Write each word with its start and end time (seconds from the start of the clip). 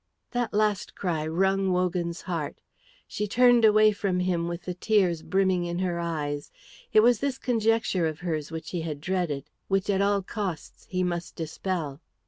That 0.31 0.51
last 0.51 0.95
cry 0.95 1.27
wrung 1.27 1.71
Wogan's 1.71 2.21
heart. 2.23 2.59
She 3.07 3.27
turned 3.27 3.63
away 3.63 3.91
from 3.91 4.19
him 4.19 4.47
with 4.47 4.63
the 4.63 4.73
tears 4.73 5.21
brimming 5.21 5.63
in 5.65 5.77
her 5.77 5.99
eyes. 5.99 6.49
It 6.91 7.01
was 7.01 7.19
this 7.19 7.37
conjecture 7.37 8.07
of 8.07 8.21
hers 8.21 8.49
which 8.51 8.71
he 8.71 8.81
had 8.81 8.99
dreaded, 8.99 9.51
which 9.67 9.91
at 9.91 10.01
all 10.01 10.23
costs 10.23 10.87
he 10.89 11.03
must 11.03 11.35
dispel. 11.35 12.01